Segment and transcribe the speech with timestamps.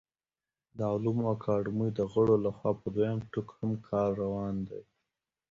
[0.77, 4.81] د علومو اکاډمۍ د غړو له خوا په دویم ټوک هم کار روان دی